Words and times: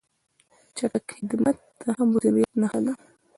چټک 0.77 1.05
خدمت 1.15 1.57
د 1.79 1.81
ښه 1.95 2.03
مدیریت 2.11 2.51
نښه 2.61 2.79
ده. 2.85 2.93